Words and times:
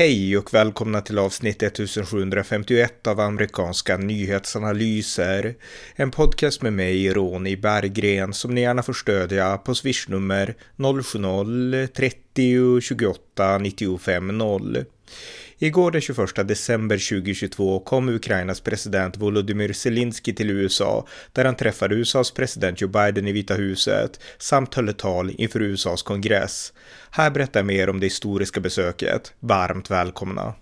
Hej 0.00 0.38
och 0.38 0.54
välkomna 0.54 1.00
till 1.00 1.18
avsnitt 1.18 1.62
1751 1.62 3.06
av 3.06 3.20
amerikanska 3.20 3.96
nyhetsanalyser. 3.96 5.54
En 5.96 6.10
podcast 6.10 6.62
med 6.62 6.72
mig, 6.72 7.12
Ronny 7.12 7.56
Berggren, 7.56 8.32
som 8.32 8.54
ni 8.54 8.60
gärna 8.60 8.82
får 8.82 8.92
stödja 8.92 9.56
på 9.56 9.74
swishnummer 9.74 10.54
070-30 10.76 12.80
28 12.80 13.58
95 13.58 14.38
0. 14.38 14.84
Igår 15.62 15.90
den 15.90 16.00
21 16.00 16.48
december 16.48 16.96
2022 16.96 17.80
kom 17.80 18.08
Ukrainas 18.08 18.60
president 18.60 19.16
Volodymyr 19.16 19.72
Zelensky 19.72 20.34
till 20.34 20.50
USA 20.50 21.06
där 21.32 21.44
han 21.44 21.56
träffade 21.56 21.94
USAs 21.94 22.30
president 22.30 22.80
Joe 22.80 22.88
Biden 22.88 23.28
i 23.28 23.32
Vita 23.32 23.54
huset 23.54 24.20
samt 24.38 24.74
höll 24.74 24.88
ett 24.88 24.98
tal 24.98 25.30
inför 25.30 25.62
USAs 25.62 26.02
kongress. 26.02 26.72
Här 27.10 27.30
berättar 27.30 27.60
jag 27.60 27.66
mer 27.66 27.88
om 27.88 28.00
det 28.00 28.06
historiska 28.06 28.60
besöket. 28.60 29.34
Varmt 29.40 29.90
välkomna! 29.90 30.54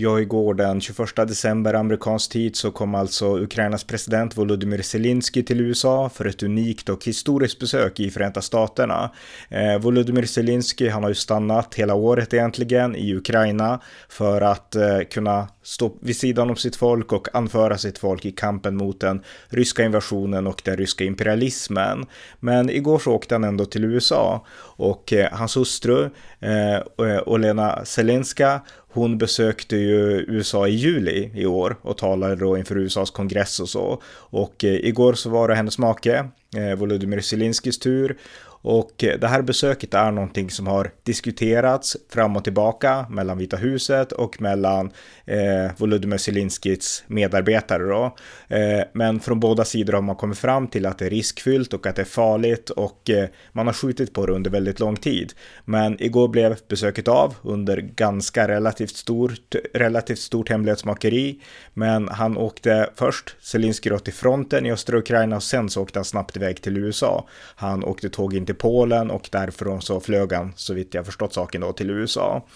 Ja, 0.00 0.20
igår 0.20 0.54
den 0.54 0.80
21 0.80 1.16
december 1.16 1.74
amerikansk 1.74 2.30
tid 2.30 2.56
så 2.56 2.70
kom 2.70 2.94
alltså 2.94 3.38
Ukrainas 3.38 3.84
president 3.84 4.36
Volodymyr 4.36 4.82
Zelensky 4.82 5.42
till 5.42 5.60
USA 5.60 6.08
för 6.08 6.24
ett 6.24 6.42
unikt 6.42 6.88
och 6.88 7.04
historiskt 7.04 7.58
besök 7.58 8.00
i 8.00 8.10
Förenta 8.10 8.42
Staterna. 8.42 9.10
Eh, 9.48 9.78
Volodymyr 9.78 10.24
Zelensky, 10.24 10.88
han 10.88 11.02
har 11.02 11.10
ju 11.10 11.14
stannat 11.14 11.74
hela 11.74 11.94
året 11.94 12.34
egentligen 12.34 12.96
i 12.96 13.14
Ukraina 13.14 13.80
för 14.08 14.40
att 14.40 14.74
eh, 14.74 15.00
kunna 15.10 15.48
stå 15.68 15.92
vid 16.00 16.16
sidan 16.16 16.50
om 16.50 16.56
sitt 16.56 16.76
folk 16.76 17.12
och 17.12 17.34
anföra 17.34 17.78
sitt 17.78 17.98
folk 17.98 18.24
i 18.24 18.30
kampen 18.30 18.76
mot 18.76 19.00
den 19.00 19.22
ryska 19.48 19.84
invasionen 19.84 20.46
och 20.46 20.62
den 20.64 20.76
ryska 20.76 21.04
imperialismen. 21.04 22.06
Men 22.40 22.70
igår 22.70 22.98
så 22.98 23.12
åkte 23.12 23.34
han 23.34 23.44
ändå 23.44 23.64
till 23.64 23.84
USA 23.84 24.46
och 24.60 25.12
eh, 25.12 25.32
hans 25.32 25.56
hustru 25.56 26.10
eh, 26.40 27.22
Olena 27.26 27.76
eh, 27.76 27.82
Zelenska 27.84 28.60
hon 28.88 29.18
besökte 29.18 29.76
ju 29.76 30.24
USA 30.28 30.68
i 30.68 30.70
juli 30.70 31.30
i 31.34 31.46
år 31.46 31.76
och 31.82 31.98
talade 31.98 32.36
då 32.36 32.58
inför 32.58 32.78
USAs 32.78 33.10
kongress 33.10 33.60
och 33.60 33.68
så. 33.68 34.02
Och 34.08 34.64
eh, 34.64 34.74
igår 34.74 35.12
så 35.12 35.30
var 35.30 35.48
det 35.48 35.54
hennes 35.54 35.78
make, 35.78 36.28
eh, 36.56 36.74
Volodymyr 36.78 37.20
Zelenskyjs 37.20 37.78
tur 37.78 38.18
och 38.62 39.04
eh, 39.04 39.18
det 39.18 39.28
här 39.28 39.42
besöket 39.42 39.94
är 39.94 40.10
någonting 40.10 40.50
som 40.50 40.66
har 40.66 40.90
diskuterats 41.02 41.96
fram 42.12 42.36
och 42.36 42.44
tillbaka 42.44 43.06
mellan 43.10 43.38
Vita 43.38 43.56
huset 43.56 44.12
och 44.12 44.40
mellan 44.40 44.90
eh, 45.24 45.70
Volodymyr 45.76 46.16
Zelenskyjs 46.16 47.04
medarbetare 47.06 47.82
då. 47.82 48.16
Eh, 48.48 48.84
men 48.92 49.20
från 49.20 49.40
båda 49.40 49.64
sidor 49.64 49.92
har 49.92 50.02
man 50.02 50.16
kommit 50.16 50.38
fram 50.38 50.68
till 50.68 50.86
att 50.86 50.98
det 50.98 51.06
är 51.06 51.10
riskfyllt 51.10 51.74
och 51.74 51.86
att 51.86 51.96
det 51.96 52.02
är 52.02 52.06
farligt 52.06 52.70
och 52.70 53.10
eh, 53.10 53.28
man 53.52 53.66
har 53.66 53.74
skjutit 53.74 54.12
på 54.12 54.26
det 54.26 54.32
under 54.32 54.50
väldigt 54.50 54.80
lång 54.80 54.96
tid. 54.96 55.32
Men 55.64 56.02
igår 56.02 56.28
blev 56.28 56.58
besöket 56.68 57.08
av 57.08 57.34
under 57.42 57.76
ganska 57.76 58.48
relativt 58.48 58.96
stort, 58.96 59.54
relativt 59.74 60.18
stort 60.18 60.48
hemlighetsmakeri. 60.48 61.40
Men 61.74 62.08
han 62.08 62.36
åkte 62.36 62.90
först, 62.94 63.36
Zelenskyj 63.40 63.98
till 63.98 64.12
fronten 64.12 64.66
i 64.66 64.72
östra 64.72 64.98
Ukraina 64.98 65.36
och 65.36 65.42
sen 65.42 65.70
så 65.70 65.82
åkte 65.82 65.98
han 65.98 66.04
snabbt 66.04 66.36
iväg 66.36 66.62
till 66.62 66.76
USA. 66.76 67.28
Han 67.56 67.84
åkte 67.84 68.08
tåg 68.08 68.34
in 68.34 68.46
till 68.48 68.54
Polen 68.54 69.10
och 69.10 69.28
därifrån 69.32 69.82
så 69.82 70.00
flög 70.00 70.32
han, 70.32 70.52
så 70.56 70.74
vitt 70.74 70.94
jag 70.94 71.06
förstått 71.06 71.34
saken 71.34 71.60
då, 71.60 71.72
till 71.72 71.90
USA. 71.90 72.46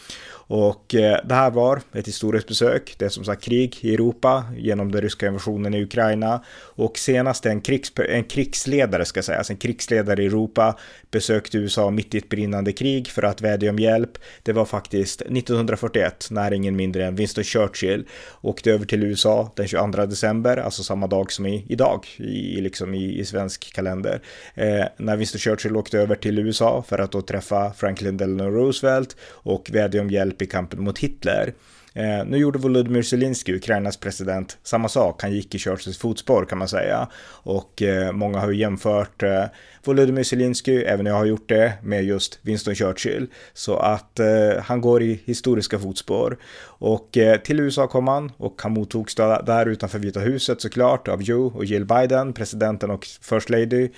Och 0.47 0.95
eh, 0.95 1.19
det 1.25 1.35
här 1.35 1.51
var 1.51 1.81
ett 1.93 2.09
historiskt 2.09 2.49
besök. 2.49 2.95
Det 2.99 3.05
är 3.05 3.09
som 3.09 3.25
sagt 3.25 3.45
krig 3.45 3.79
i 3.81 3.95
Europa 3.95 4.45
genom 4.57 4.93
den 4.93 5.03
ryska 5.03 5.27
invasionen 5.27 5.75
i 5.75 5.83
Ukraina. 5.83 6.45
Och 6.55 6.99
senast 6.99 7.47
en, 7.47 7.61
krigs, 7.61 7.93
en 8.09 8.25
krigsledare, 8.25 9.05
ska 9.05 9.23
sägas, 9.23 9.39
alltså 9.39 9.53
en 9.53 9.57
krigsledare 9.57 10.23
i 10.23 10.27
Europa 10.27 10.79
besökte 11.11 11.59
USA 11.59 11.91
mitt 11.91 12.15
i 12.15 12.19
ett 12.19 12.29
brinnande 12.29 12.73
krig 12.73 13.09
för 13.09 13.23
att 13.23 13.41
vädja 13.41 13.71
om 13.71 13.79
hjälp. 13.79 14.19
Det 14.43 14.53
var 14.53 14.65
faktiskt 14.65 15.21
1941 15.21 16.29
när 16.31 16.53
ingen 16.53 16.77
mindre 16.77 17.07
än 17.07 17.17
Winston 17.17 17.45
Churchill 17.45 18.07
åkte 18.41 18.71
över 18.73 18.87
till 18.87 19.03
USA 19.03 19.53
den 19.57 19.69
22 19.69 20.07
december, 20.07 20.57
alltså 20.57 20.83
samma 20.83 21.07
dag 21.07 21.33
som 21.33 21.47
i, 21.47 21.67
idag 21.69 22.07
i, 22.17 22.61
liksom 22.61 22.95
i, 22.95 23.19
i 23.19 23.25
svensk 23.25 23.73
kalender. 23.75 24.21
Eh, 24.55 24.85
när 24.97 25.17
Winston 25.17 25.39
Churchill 25.39 25.73
åkte 25.83 25.99
över 25.99 26.17
till 26.17 26.39
USA 26.39 26.85
för 26.89 26.99
att 26.99 27.13
då 27.13 27.23
träffa 27.23 27.73
Franklin 27.73 28.17
Delano 28.17 28.51
Roosevelt 28.51 29.17
och 29.31 29.71
vädja 29.73 30.01
om 30.01 30.11
hjälp 30.11 30.43
i 30.43 30.47
kampen 30.47 30.85
mot 30.85 30.99
Hitler. 30.99 31.55
Eh, 31.95 32.25
nu 32.27 32.37
gjorde 32.37 32.59
Volodymyr 32.59 33.03
Zelensky, 33.03 33.57
Ukrainas 33.57 33.97
president, 33.97 34.59
samma 34.63 34.89
sak. 34.89 35.23
Han 35.23 35.33
gick 35.33 35.55
i 35.55 35.59
Churchills 35.59 35.99
fotspår 35.99 36.45
kan 36.45 36.59
man 36.59 36.69
säga. 36.69 37.09
Och 37.45 37.83
eh, 37.83 38.13
många 38.13 38.39
har 38.39 38.51
ju 38.51 38.59
jämfört 38.59 39.23
eh, 39.23 39.45
Volodymyr 39.85 40.23
Zelensky, 40.23 40.83
även 40.83 41.07
jag 41.07 41.15
har 41.15 41.25
gjort 41.25 41.49
det, 41.49 41.73
med 41.83 42.05
just 42.05 42.39
Winston 42.43 42.75
Churchill. 42.75 43.27
Så 43.55 43.77
att 43.77 44.21
eh, 44.21 44.63
han 44.63 44.81
går 44.81 45.03
i 45.03 45.23
historiska 45.25 45.79
fotspår. 45.79 46.39
Och 46.65 47.19
eh, 47.19 47.41
till 47.41 47.61
USA 47.61 47.87
kom 47.87 48.09
han 48.09 48.33
och 48.37 48.63
han 48.63 48.73
mottogs 48.73 49.15
där 49.15 49.67
utanför 49.67 49.99
Vita 49.99 50.21
huset 50.21 50.61
såklart 50.61 51.09
av 51.09 51.23
Joe 51.23 51.53
och 51.55 51.65
Jill 51.65 51.85
Biden, 51.85 52.33
presidenten 52.33 52.91
och 52.91 53.07
First 53.21 53.51
Lady. 53.51 53.89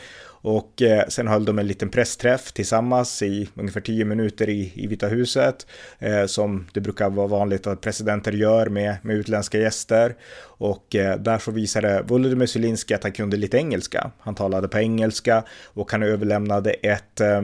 Och 0.44 0.82
eh, 0.82 1.04
sen 1.08 1.28
höll 1.28 1.44
de 1.44 1.58
en 1.58 1.66
liten 1.66 1.88
pressträff 1.88 2.52
tillsammans 2.52 3.22
i 3.22 3.48
ungefär 3.54 3.80
tio 3.80 4.04
minuter 4.04 4.48
i, 4.48 4.72
i 4.74 4.86
Vita 4.86 5.08
huset. 5.08 5.66
Eh, 5.98 6.26
som 6.26 6.66
det 6.72 6.80
brukar 6.80 7.10
vara 7.10 7.26
vanligt 7.26 7.66
att 7.66 7.80
presidenter 7.80 8.32
gör 8.32 8.68
med, 8.68 8.96
med 9.02 9.16
utländska 9.16 9.58
gäster. 9.58 10.14
Och 10.42 10.94
eh, 10.94 11.18
där 11.18 11.38
så 11.38 11.50
visade 11.50 12.02
Volodymyr 12.02 12.46
Zelenskyj 12.46 12.94
att 12.94 13.02
han 13.02 13.12
kunde 13.12 13.36
lite 13.36 13.56
engelska. 13.56 14.10
Han 14.18 14.34
talade 14.34 14.68
på 14.68 14.78
engelska 14.78 15.44
och 15.64 15.92
han 15.92 16.02
överlämnade 16.02 16.70
ett 16.70 17.20
eh, 17.20 17.42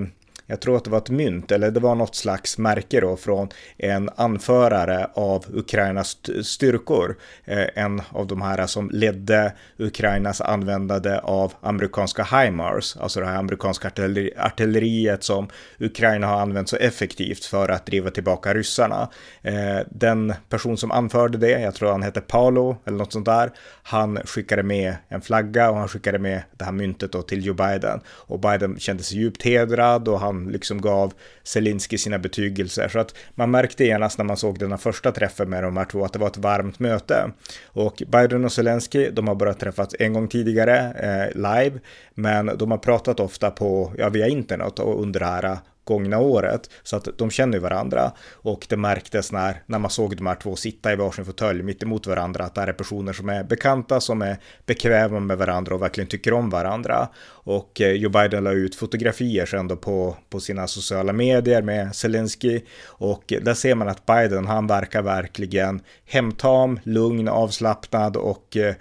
jag 0.50 0.60
tror 0.60 0.76
att 0.76 0.84
det 0.84 0.90
var 0.90 0.98
ett 0.98 1.10
mynt 1.10 1.52
eller 1.52 1.70
det 1.70 1.80
var 1.80 1.94
något 1.94 2.14
slags 2.14 2.58
märke 2.58 3.00
då 3.00 3.16
från 3.16 3.48
en 3.78 4.10
anförare 4.16 5.10
av 5.14 5.44
Ukrainas 5.54 6.16
styrkor. 6.42 7.16
Eh, 7.44 7.66
en 7.74 8.02
av 8.10 8.26
de 8.26 8.42
här 8.42 8.66
som 8.66 8.90
ledde 8.90 9.52
Ukrainas 9.78 10.40
användande 10.40 11.18
av 11.22 11.52
amerikanska 11.60 12.22
HIMARS, 12.22 12.96
alltså 12.96 13.20
det 13.20 13.26
här 13.26 13.36
amerikanska 13.36 13.88
artilleri 13.88 14.32
artilleriet 14.38 15.24
som 15.24 15.48
Ukraina 15.78 16.26
har 16.26 16.40
använt 16.40 16.68
så 16.68 16.76
effektivt 16.76 17.44
för 17.44 17.68
att 17.68 17.86
driva 17.86 18.10
tillbaka 18.10 18.54
ryssarna. 18.54 19.08
Eh, 19.42 19.78
den 19.90 20.34
person 20.48 20.76
som 20.76 20.90
anförde 20.90 21.38
det, 21.38 21.60
jag 21.60 21.74
tror 21.74 21.90
han 21.90 22.02
hette 22.02 22.20
Paolo 22.20 22.76
eller 22.84 22.98
något 22.98 23.12
sånt 23.12 23.26
där, 23.26 23.50
han 23.82 24.18
skickade 24.24 24.62
med 24.62 24.96
en 25.08 25.20
flagga 25.20 25.70
och 25.70 25.76
han 25.76 25.88
skickade 25.88 26.18
med 26.18 26.42
det 26.56 26.64
här 26.64 26.72
myntet 26.72 27.12
då 27.12 27.22
till 27.22 27.46
Joe 27.46 27.54
Biden 27.54 28.00
och 28.06 28.40
Biden 28.40 28.78
kände 28.78 29.02
sig 29.02 29.18
djupt 29.18 29.42
hedrad 29.42 30.08
och 30.08 30.20
han 30.20 30.39
liksom 30.48 30.80
gav 30.80 31.12
Zelinski 31.42 31.98
sina 31.98 32.18
betygelser. 32.18 32.88
Så 32.88 32.98
att 32.98 33.14
man 33.34 33.50
märkte 33.50 33.84
genast 33.84 34.18
när 34.18 34.24
man 34.24 34.36
såg 34.36 34.58
den 34.58 34.78
första 34.78 35.12
träffen 35.12 35.50
med 35.50 35.62
de 35.62 35.76
här 35.76 35.84
två 35.84 36.04
att 36.04 36.12
det 36.12 36.18
var 36.18 36.26
ett 36.26 36.36
varmt 36.36 36.78
möte. 36.78 37.32
Och 37.66 38.02
Biden 38.08 38.44
och 38.44 38.52
Zelensky, 38.52 39.10
de 39.10 39.28
har 39.28 39.34
bara 39.34 39.54
träffats 39.54 39.94
en 39.98 40.12
gång 40.12 40.28
tidigare 40.28 40.76
eh, 40.78 41.36
live, 41.36 41.80
men 42.14 42.50
de 42.58 42.70
har 42.70 42.78
pratat 42.78 43.20
ofta 43.20 43.50
på, 43.50 43.92
ja, 43.98 44.08
via 44.08 44.28
internet 44.28 44.78
och 44.78 45.02
under 45.02 45.20
det 45.20 45.26
här 45.26 45.58
gångna 45.84 46.18
året. 46.18 46.70
Så 46.82 46.96
att 46.96 47.08
de 47.18 47.30
känner 47.30 47.58
varandra 47.58 48.12
och 48.32 48.66
det 48.68 48.76
märktes 48.76 49.32
när, 49.32 49.62
när 49.66 49.78
man 49.78 49.90
såg 49.90 50.16
de 50.16 50.26
här 50.26 50.34
två 50.34 50.56
sitta 50.56 50.92
i 50.92 50.96
varsin 50.96 51.24
fåtölj 51.24 51.62
mitt 51.62 51.82
emot 51.82 52.06
varandra 52.06 52.44
att 52.44 52.54
det 52.54 52.60
här 52.60 52.68
är 52.68 52.72
personer 52.72 53.12
som 53.12 53.28
är 53.28 53.44
bekanta, 53.44 54.00
som 54.00 54.22
är 54.22 54.36
bekväma 54.66 55.20
med 55.20 55.38
varandra 55.38 55.74
och 55.74 55.82
verkligen 55.82 56.08
tycker 56.08 56.32
om 56.32 56.50
varandra. 56.50 57.08
Och 57.50 57.80
eh, 57.80 57.92
Joe 57.92 58.10
Biden 58.10 58.44
la 58.44 58.52
ut 58.52 58.74
fotografier 58.74 59.46
sen 59.46 59.68
då 59.68 59.76
på, 59.76 60.16
på 60.28 60.40
sina 60.40 60.66
sociala 60.66 61.12
medier 61.12 61.62
med 61.62 61.96
Zelensky 61.96 62.60
och 62.86 63.24
där 63.42 63.54
ser 63.54 63.74
man 63.74 63.88
att 63.88 64.06
Biden, 64.06 64.46
han 64.46 64.66
verkar 64.66 65.02
verkligen 65.02 65.80
hemtam, 66.04 66.80
lugn, 66.84 67.28
avslappnad 67.28 68.16
och 68.16 68.56
eh, 68.56 68.74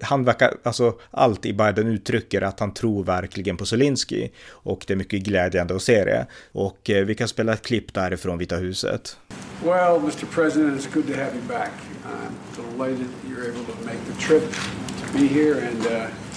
han 0.00 0.24
verkar, 0.24 0.54
alltså 0.62 0.94
allt 1.10 1.46
i 1.46 1.52
Biden 1.52 1.86
uttrycker 1.86 2.42
att 2.42 2.60
han 2.60 2.74
tror 2.74 3.04
verkligen 3.04 3.56
på 3.56 3.66
Zelensky 3.66 4.28
och 4.48 4.84
det 4.86 4.94
är 4.94 4.96
mycket 4.96 5.22
glädjande 5.22 5.76
att 5.76 5.82
se 5.82 6.04
det. 6.04 6.26
Och 6.52 6.90
eh, 6.90 7.04
vi 7.04 7.14
kan 7.14 7.28
spela 7.28 7.52
ett 7.52 7.62
klipp 7.62 7.94
därifrån 7.94 8.38
Vita 8.38 8.56
huset. 8.56 9.16
Well, 9.64 9.96
Mr. 9.96 10.26
President, 10.34 10.80
it's 10.80 10.94
good 10.94 11.06
to 11.06 11.12
have 11.12 11.34
you 11.34 11.42
back. 11.48 11.72
I'm 12.04 12.34
delighted 12.56 13.06
you're 13.28 13.48
able 13.50 13.64
to 13.72 13.84
make 13.84 13.98
the 14.06 14.20
trip 14.20 14.54
to 15.00 15.18
be 15.18 15.26
here 15.26 15.68
and 15.68 15.86
uh, 15.86 16.29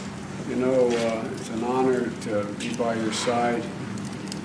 you 0.53 0.59
know 0.59 0.87
uh, 0.87 1.27
it's 1.33 1.49
an 1.49 1.63
honor 1.63 2.11
to 2.21 2.43
be 2.59 2.75
by 2.75 2.93
your 2.93 3.11
side 3.11 3.63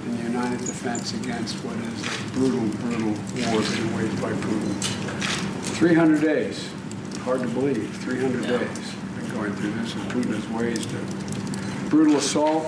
in 0.06 0.16
the 0.16 0.22
united 0.22 0.58
defense 0.60 1.12
against 1.12 1.56
what 1.56 1.76
is 1.76 2.00
a 2.02 2.32
brutal, 2.32 2.66
brutal 2.78 3.12
war 3.52 3.60
being 3.60 3.94
waged 3.94 4.22
by 4.22 4.32
Putin. 4.32 4.72
300 5.76 6.22
days. 6.22 6.70
Hard 7.25 7.43
to 7.43 7.49
believe. 7.49 7.94
300 7.99 8.43
yeah. 8.43 8.56
days 8.56 8.94
been 9.16 9.31
going 9.34 9.52
through 9.52 9.72
this, 9.72 9.94
and 9.96 10.10
Putin 10.10 10.34
has 10.34 10.49
waged 10.49 10.88
a 10.94 11.90
brutal 11.90 12.16
assault 12.16 12.64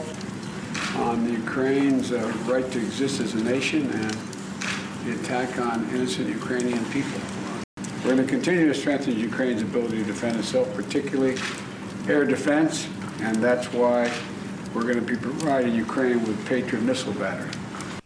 on 0.97 1.25
the 1.25 1.33
Ukraine's 1.33 2.13
uh, 2.13 2.19
right 2.45 2.71
to 2.71 2.79
exist 2.79 3.21
as 3.21 3.33
a 3.33 3.43
nation 3.43 3.91
and 3.91 4.13
the 5.07 5.19
attack 5.19 5.59
on 5.59 5.89
innocent 5.95 6.29
Ukrainian 6.29 6.85
people. 6.87 7.21
We're 8.05 8.17
going 8.17 8.19
to 8.19 8.25
continue 8.25 8.69
to 8.69 8.75
strengthen 8.75 9.19
Ukraine's 9.19 9.63
ability 9.63 9.99
to 9.99 10.05
defend 10.05 10.39
itself, 10.39 10.75
particularly 10.75 11.39
air 12.07 12.27
defense, 12.27 12.87
and 13.25 13.37
that's 13.37 13.67
why 13.73 14.11
we're 14.75 14.83
going 14.83 15.07
to 15.07 15.07
be 15.07 15.17
providing 15.17 15.75
Ukraine 15.81 16.19
with 16.27 16.39
Patriot 16.49 16.83
missile 16.83 17.13
battery. 17.13 17.51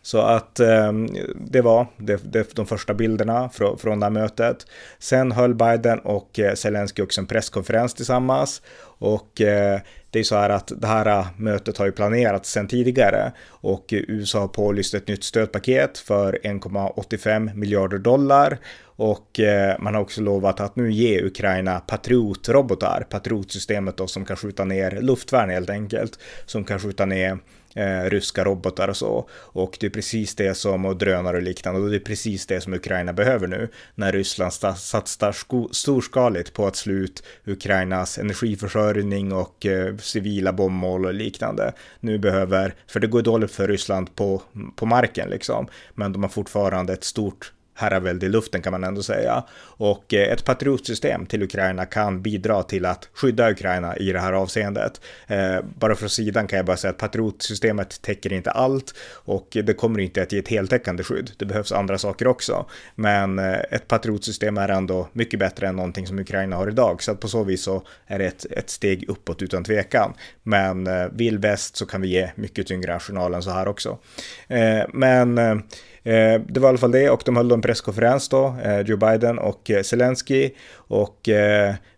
Så 0.02 0.18
att 0.18 0.60
eh, 0.60 0.92
det 1.34 1.60
var 1.60 1.86
det, 1.96 2.32
det, 2.32 2.54
de 2.54 2.66
första 2.66 2.94
bilderna 2.94 3.48
från, 3.48 3.78
från 3.78 4.00
det 4.00 4.06
här 4.06 4.10
mötet. 4.10 4.66
Sen 4.98 5.32
höll 5.32 5.54
Biden 5.54 5.98
och 5.98 6.38
eh, 6.38 6.54
Zelensky 6.54 7.02
också 7.02 7.20
en 7.20 7.26
presskonferens 7.26 7.94
tillsammans. 7.94 8.62
Och 8.98 9.40
eh, 9.40 9.80
det 10.14 10.20
är 10.20 10.24
så 10.24 10.36
här 10.36 10.50
att 10.50 10.72
det 10.76 10.86
här 10.86 11.06
äh, 11.06 11.26
mötet 11.36 11.78
har 11.78 11.86
ju 11.86 11.92
planerats 11.92 12.50
sedan 12.50 12.68
tidigare 12.68 13.32
och 13.48 13.84
USA 13.90 14.40
har 14.40 14.48
pålyst 14.48 14.94
ett 14.94 15.08
nytt 15.08 15.24
stödpaket 15.24 15.98
för 15.98 16.38
1,85 16.42 17.54
miljarder 17.54 17.98
dollar 17.98 18.58
och 18.96 19.40
äh, 19.40 19.76
man 19.78 19.94
har 19.94 20.00
också 20.00 20.20
lovat 20.20 20.60
att 20.60 20.76
nu 20.76 20.92
ge 20.92 21.22
Ukraina 21.22 21.80
Patriot-robotar, 21.80 23.06
Patriot-systemet 23.10 23.96
då 23.96 24.06
som 24.06 24.24
kan 24.24 24.36
skjuta 24.36 24.64
ner 24.64 25.00
luftvärn 25.00 25.50
helt 25.50 25.70
enkelt, 25.70 26.18
som 26.46 26.64
kan 26.64 26.78
skjuta 26.78 27.04
ner 27.04 27.38
eh, 27.74 28.10
ryska 28.10 28.44
robotar 28.44 28.88
och 28.88 28.96
så. 28.96 29.28
Och 29.32 29.76
det 29.80 29.86
är 29.86 29.90
precis 29.90 30.34
det 30.34 30.54
som, 30.54 30.84
och 30.84 30.96
drönare 30.96 31.36
och 31.36 31.42
liknande, 31.42 31.80
och 31.80 31.90
det 31.90 31.96
är 31.96 32.00
precis 32.00 32.46
det 32.46 32.60
som 32.60 32.74
Ukraina 32.74 33.12
behöver 33.12 33.46
nu 33.46 33.68
när 33.94 34.12
Ryssland 34.12 34.52
satsar 34.52 35.36
storskaligt 35.74 36.52
på 36.52 36.66
att 36.66 36.76
slå 36.76 36.94
ut 36.94 37.22
Ukrainas 37.46 38.18
energiförsörjning 38.18 39.32
och 39.32 39.66
eh, 39.66 39.96
civila 40.04 40.52
bombmål 40.52 41.06
och 41.06 41.14
liknande. 41.14 41.72
Nu 42.00 42.18
behöver, 42.18 42.74
för 42.86 43.00
det 43.00 43.06
går 43.06 43.22
dåligt 43.22 43.50
för 43.50 43.68
Ryssland 43.68 44.14
på, 44.14 44.42
på 44.76 44.86
marken 44.86 45.30
liksom, 45.30 45.66
men 45.94 46.12
de 46.12 46.22
har 46.22 46.30
fortfarande 46.30 46.92
ett 46.92 47.04
stort 47.04 47.52
herravälde 47.74 48.26
i 48.26 48.28
luften 48.28 48.62
kan 48.62 48.70
man 48.70 48.84
ändå 48.84 49.02
säga. 49.02 49.44
Och 49.76 50.14
eh, 50.14 50.32
ett 50.32 50.44
patriotsystem 50.44 51.26
till 51.26 51.42
Ukraina 51.42 51.84
kan 51.86 52.22
bidra 52.22 52.62
till 52.62 52.84
att 52.86 53.08
skydda 53.12 53.50
Ukraina 53.50 53.96
i 53.96 54.12
det 54.12 54.20
här 54.20 54.32
avseendet. 54.32 55.00
Eh, 55.26 55.56
bara 55.78 55.94
från 55.94 56.08
sidan 56.08 56.46
kan 56.46 56.56
jag 56.56 56.66
bara 56.66 56.76
säga 56.76 56.90
att 56.90 56.98
patriotsystemet 56.98 58.02
täcker 58.02 58.32
inte 58.32 58.50
allt 58.50 58.94
och 59.12 59.48
det 59.50 59.74
kommer 59.74 60.00
inte 60.00 60.22
att 60.22 60.32
ge 60.32 60.38
ett 60.38 60.48
heltäckande 60.48 61.02
skydd. 61.02 61.30
Det 61.36 61.44
behövs 61.44 61.72
andra 61.72 61.98
saker 61.98 62.26
också. 62.26 62.66
Men 62.94 63.38
eh, 63.38 63.58
ett 63.70 63.88
patriotsystem 63.88 64.58
är 64.58 64.68
ändå 64.68 65.08
mycket 65.12 65.40
bättre 65.40 65.68
än 65.68 65.76
någonting 65.76 66.06
som 66.06 66.18
Ukraina 66.18 66.56
har 66.56 66.68
idag. 66.68 67.02
Så 67.02 67.12
att 67.12 67.20
på 67.20 67.28
så 67.28 67.44
vis 67.44 67.62
så 67.62 67.86
är 68.06 68.18
det 68.18 68.26
ett, 68.26 68.46
ett 68.50 68.70
steg 68.70 69.04
uppåt 69.08 69.42
utan 69.42 69.64
tvekan. 69.64 70.14
Men 70.42 70.88
vill 71.16 71.38
väst 71.38 71.76
så 71.76 71.86
kan 71.86 72.00
vi 72.00 72.08
ge 72.08 72.30
mycket 72.34 72.66
tyngre 72.66 72.94
arsenal 72.94 73.34
än 73.34 73.42
så 73.42 73.50
här 73.50 73.68
också. 73.68 73.98
Men 74.92 75.38
det 76.04 76.58
var 76.58 76.68
i 76.68 76.68
alla 76.68 76.78
fall 76.78 76.92
det 76.92 77.10
och 77.10 77.22
de 77.24 77.36
höll 77.36 77.52
en 77.52 77.62
presskonferens 77.62 78.28
då, 78.28 78.56
eh, 78.64 78.80
Joe 78.80 78.96
Biden 78.96 79.38
och 79.38 79.70
eh, 79.70 79.82
Zelensky 79.82 80.50
och 80.74 81.28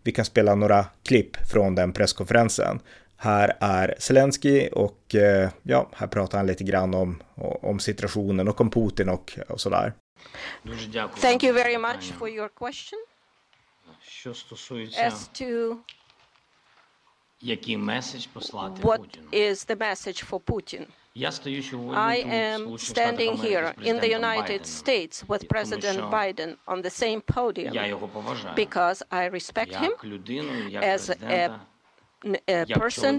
vi 0.02 0.12
kan 0.12 0.24
spela 0.24 0.54
några 0.54 0.86
klipp 1.04 1.36
från 1.36 1.74
den 1.74 1.92
presskonferensen. 1.92 2.80
Här 3.16 3.56
är 3.60 3.94
Zelensky 3.98 4.68
och 4.68 5.14
ja, 5.62 5.90
här 5.92 6.06
pratar 6.06 6.38
han 6.38 6.46
lite 6.46 6.64
grann 6.64 6.94
om, 6.94 7.22
om 7.62 7.78
situationen 7.78 8.48
och 8.48 8.60
om 8.60 8.70
Putin 8.70 9.08
och, 9.08 9.38
och 9.48 9.60
sådär. 9.60 9.92
Thank 11.20 11.44
you 11.44 11.52
very 11.52 11.78
much 11.78 12.12
for 12.18 12.28
your 12.28 12.48
question. 12.48 12.98
As 14.98 15.28
to 15.28 15.78
what 18.82 19.00
is 19.32 19.64
the 19.64 19.76
message 19.76 20.24
for 20.24 20.38
Putin? 20.38 20.86
I 21.18 22.16
am 22.26 22.76
standing 22.76 23.36
here 23.36 23.74
in 23.82 24.00
the 24.00 24.10
United 24.10 24.66
States 24.66 25.24
with 25.26 25.48
President 25.48 25.98
Biden 26.12 26.56
on 26.68 26.82
the 26.82 26.90
same 26.90 27.22
podium 27.22 27.74
because 28.54 29.02
I 29.10 29.24
respect 29.26 29.74
him 29.74 29.92
as 30.82 31.10
a 31.10 31.58
a 32.34 32.64
person, 32.66 33.14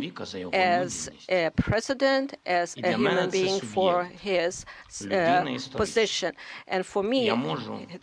as 0.54 1.09
a 1.30 1.50
president, 1.56 2.36
as 2.45 2.75
a 2.83 2.92
human 2.92 3.30
being 3.30 3.59
for 3.62 4.04
his 4.04 4.65
uh, 5.12 5.45
position. 5.81 6.31
And 6.68 6.86
for 6.86 7.04
me, 7.04 7.21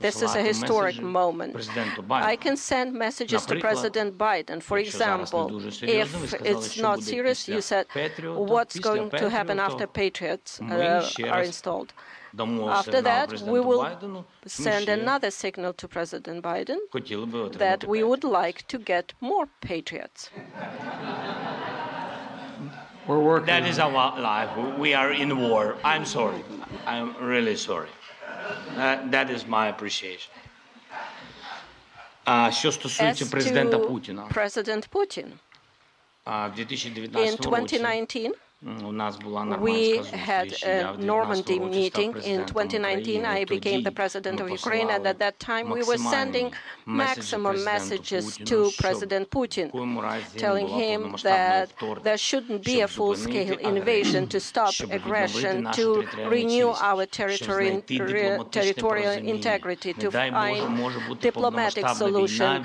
this 0.00 0.22
is 0.22 0.34
a 0.34 0.42
historic 0.42 0.98
moment. 1.02 1.54
I 2.10 2.36
can 2.36 2.56
send 2.56 2.94
messages 2.94 3.44
to 3.46 3.54
President 3.56 4.16
Biden. 4.16 4.62
For 4.62 4.78
example, 4.78 5.44
if 6.02 6.10
it's 6.52 6.76
not 6.86 7.02
serious, 7.02 7.48
you 7.48 7.60
said, 7.60 7.86
what's 8.52 8.78
going 8.78 9.10
to 9.10 9.26
happen 9.30 9.58
after 9.58 9.86
Patriots 9.86 10.60
uh, 10.70 11.08
are 11.34 11.42
installed? 11.42 11.92
After 12.37 13.01
that, 13.01 13.41
we 13.41 13.59
will 13.59 13.83
send 14.45 14.87
another 14.89 15.31
signal 15.31 15.73
to 15.73 15.87
President 15.87 16.43
Biden 16.43 16.77
that 17.57 17.85
we 17.85 18.03
would 18.03 18.23
like 18.23 18.67
to 18.67 18.77
get 18.77 19.13
more 19.19 19.47
patriots. 19.61 20.29
We're 23.07 23.19
working. 23.19 23.47
That 23.47 23.65
is 23.67 23.79
our 23.79 24.19
life. 24.19 24.51
We 24.77 24.93
are 24.93 25.11
in 25.11 25.29
war. 25.39 25.75
I'm 25.83 26.05
sorry. 26.05 26.43
I'm 26.85 27.15
really 27.19 27.55
sorry. 27.55 27.89
Uh, 28.77 28.97
that 29.09 29.31
is 29.31 29.47
my 29.47 29.67
appreciation. 29.69 30.31
А 32.23 32.51
що 32.51 32.71
стосується 32.71 33.25
президента 33.25 33.79
Путіна, 33.79 34.27
President 34.33 34.89
Putin. 34.89 35.27
в 36.25 36.51
2019 36.55 37.31
In 37.31 37.37
2019, 37.37 38.31
we 38.64 39.98
had 40.12 40.54
a 40.62 40.96
Normandy 40.96 41.58
meeting 41.58 42.16
in 42.22 42.46
2019. 42.46 43.24
I 43.24 43.44
became 43.44 43.82
the 43.82 43.92
president 43.92 44.40
of 44.40 44.48
Ukraine, 44.48 44.88
and 44.88 45.06
at 45.06 45.18
that 45.18 45.38
time 45.38 45.68
we 45.68 45.82
were 45.82 45.98
sending 45.98 46.52
maximum 46.86 47.62
messages 47.62 48.38
to 48.38 48.70
President 48.78 49.30
Putin, 49.30 49.68
telling 50.36 50.68
him 50.68 51.14
that 51.22 51.72
there 52.02 52.16
shouldn't 52.16 52.64
be 52.64 52.80
a 52.80 52.88
full 52.88 53.14
scale 53.14 53.58
invasion 53.58 54.26
to 54.28 54.40
stop 54.40 54.72
aggression, 54.90 55.68
to 55.72 56.06
renew 56.26 56.68
our 56.68 57.04
territory, 57.04 57.82
territorial 58.50 59.12
integrity, 59.12 59.92
to 59.92 60.10
find 60.10 61.20
diplomatic 61.20 61.86
solution. 61.88 62.64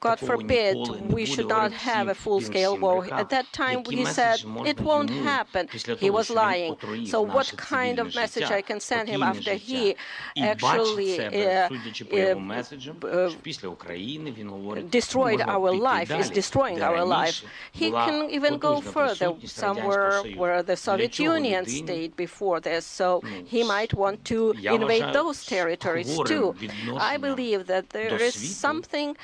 God 0.00 0.20
forbid, 0.20 0.76
we 1.12 1.24
should 1.26 1.48
not 1.48 1.72
have 1.72 2.06
a 2.08 2.14
full 2.14 2.40
scale 2.40 2.76
war. 2.78 3.12
At 3.12 3.30
that 3.30 3.52
time, 3.52 3.82
he 3.90 4.04
said 4.04 4.44
it 4.64 4.80
won't 4.80 5.15
happen. 5.22 5.68
He 5.98 6.10
was 6.10 6.30
lying. 6.30 6.76
So 7.06 7.20
what 7.22 7.52
kind 7.56 7.98
of 7.98 8.14
message 8.14 8.50
I 8.50 8.62
can 8.62 8.80
send 8.80 9.08
him 9.08 9.22
after 9.22 9.54
he 9.54 9.96
actually 10.36 11.20
uh, 11.20 11.68
uh, 12.12 13.30
destroyed 14.90 15.40
our 15.42 15.72
life, 15.72 16.10
is 16.10 16.30
destroying 16.30 16.82
our 16.82 17.04
life. 17.04 17.42
He 17.72 17.90
can 17.90 18.30
even 18.30 18.58
go 18.58 18.80
further, 18.80 19.34
somewhere 19.44 20.22
where 20.36 20.62
the 20.62 20.76
Soviet 20.76 21.18
Union 21.18 21.66
stayed 21.66 22.16
before 22.16 22.60
this. 22.60 22.84
So 22.86 23.22
he 23.44 23.62
might 23.62 23.92
want 23.94 24.24
to 24.26 24.52
invade 24.52 25.12
those 25.12 25.44
territories 25.44 26.18
too. 26.24 26.54
I 26.96 27.16
believe 27.16 27.66
that 27.66 27.90
there 27.90 28.16
is 28.16 28.34
something 28.34 29.16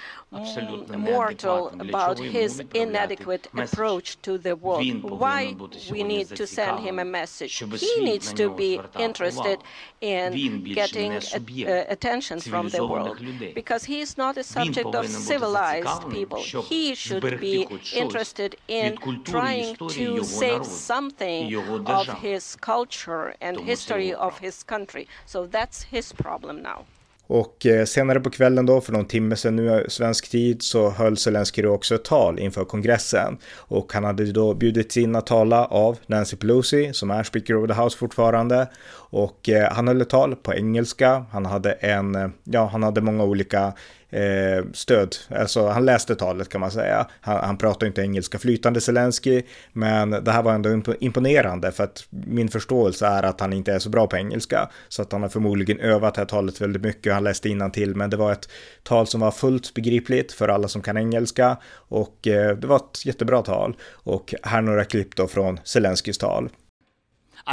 mortal 0.96 1.72
about 1.78 2.18
his 2.18 2.62
inadequate 2.74 3.48
approach 3.56 4.20
to 4.22 4.38
the 4.38 4.56
world. 4.56 5.02
Why 5.02 5.56
we 5.90 6.02
need 6.02 6.28
to 6.28 6.46
send 6.46 6.80
him 6.80 6.98
a 6.98 7.04
message. 7.04 7.54
He 7.58 8.04
needs 8.04 8.32
to 8.34 8.50
be 8.50 8.80
interested 8.98 9.58
in 10.00 10.64
getting 10.64 11.12
uh, 11.12 11.84
attention 11.88 12.40
from 12.40 12.68
the 12.68 12.86
world 12.86 13.18
because 13.54 13.84
he 13.84 14.00
is 14.00 14.16
not 14.16 14.36
a 14.36 14.44
subject 14.44 14.94
of 14.94 15.06
civilized 15.08 16.10
people. 16.10 16.42
He 16.42 16.94
should 16.94 17.40
be 17.40 17.66
interested 17.92 18.56
in 18.68 18.96
trying 19.24 19.76
to 19.76 20.24
save 20.24 20.64
something 20.66 21.54
of 21.86 22.06
his 22.20 22.56
culture 22.56 23.34
and 23.40 23.60
history 23.60 24.12
of 24.12 24.38
his 24.38 24.62
country. 24.62 25.08
So 25.26 25.46
that's 25.46 25.82
his 25.82 26.12
problem 26.12 26.62
now. 26.62 26.86
Och 27.26 27.66
eh, 27.66 27.84
senare 27.84 28.20
på 28.20 28.30
kvällen 28.30 28.66
då, 28.66 28.80
för 28.80 28.92
någon 28.92 29.04
timme 29.04 29.36
sedan 29.36 29.56
nu 29.56 29.86
svensk 29.88 30.30
tid, 30.30 30.62
så 30.62 30.90
höll 30.90 31.16
Zelenskyj 31.16 31.66
också 31.66 31.94
ett 31.94 32.04
tal 32.04 32.38
inför 32.38 32.64
kongressen. 32.64 33.38
Och 33.56 33.92
han 33.92 34.04
hade 34.04 34.32
då 34.32 34.54
bjudits 34.54 34.96
in 34.96 35.16
att 35.16 35.26
tala 35.26 35.66
av 35.66 35.98
Nancy 36.06 36.36
Pelosi, 36.36 36.92
som 36.92 37.10
är 37.10 37.22
Speaker 37.22 37.56
of 37.56 37.68
the 37.68 37.82
House 37.82 37.98
fortfarande. 37.98 38.68
Och 38.94 39.48
eh, 39.48 39.72
han 39.72 39.88
höll 39.88 40.00
ett 40.00 40.10
tal 40.10 40.36
på 40.36 40.54
engelska. 40.54 41.24
Han 41.30 41.46
hade 41.46 41.72
en, 41.72 42.14
eh, 42.14 42.28
ja, 42.44 42.66
han 42.72 42.82
hade 42.82 43.00
många 43.00 43.24
olika 43.24 43.72
eh, 44.12 44.64
stöd. 44.72 45.16
Alltså 45.28 45.68
han 45.68 45.84
läste 45.84 46.14
talet 46.14 46.48
kan 46.48 46.60
man 46.60 46.70
säga. 46.70 47.06
Han, 47.20 47.44
han 47.44 47.58
pratar 47.58 47.86
inte 47.86 48.02
engelska 48.02 48.38
flytande 48.38 48.80
Zelensky, 48.80 49.42
men 49.72 50.10
det 50.10 50.32
här 50.32 50.42
var 50.42 50.52
ändå 50.52 50.94
imponerande 51.00 51.72
för 51.72 51.84
att 51.84 52.06
min 52.10 52.48
förståelse 52.48 53.06
är 53.06 53.22
att 53.22 53.40
han 53.40 53.52
inte 53.52 53.72
är 53.72 53.78
så 53.78 53.90
bra 53.90 54.06
på 54.06 54.16
engelska. 54.16 54.70
Så 54.88 55.02
att 55.02 55.12
han 55.12 55.22
har 55.22 55.28
förmodligen 55.28 55.80
övat 55.80 56.14
det 56.14 56.20
här 56.20 56.26
talet 56.26 56.60
väldigt 56.60 56.82
mycket. 56.82 57.14
Han 57.14 57.24
läste 57.24 57.70
till 57.72 57.96
men 57.96 58.10
det 58.10 58.16
var 58.16 58.32
ett 58.32 58.48
tal 58.82 59.06
som 59.06 59.20
var 59.20 59.30
fullt 59.30 59.74
begripligt 59.74 60.32
för 60.32 60.48
alla 60.48 60.68
som 60.68 60.82
kan 60.82 60.96
engelska 60.96 61.56
och 61.74 62.26
eh, 62.26 62.56
det 62.56 62.66
var 62.66 62.76
ett 62.76 63.06
jättebra 63.06 63.42
tal. 63.42 63.76
Och 63.92 64.34
här 64.42 64.62
några 64.62 64.84
klipp 64.84 65.16
då 65.16 65.28
från 65.28 65.60
Zelenskyjs 65.64 66.18
tal. 66.18 66.50